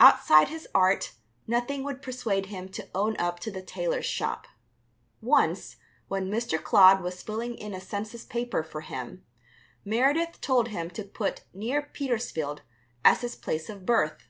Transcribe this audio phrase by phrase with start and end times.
[0.00, 1.12] Outside his art,
[1.46, 4.48] nothing would persuade him to own up to the tailor's shop.
[5.22, 5.76] Once,
[6.08, 6.58] when Mr.
[6.60, 9.24] Clodd was filling in a census paper for him,
[9.84, 12.62] Meredith told him to put "near Petersfield"
[13.04, 14.24] as his place of birth.